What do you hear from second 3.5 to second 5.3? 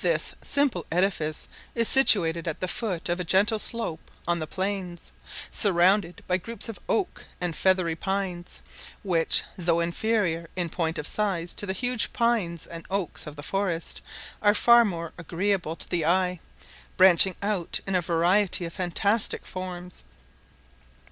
slope on the plains,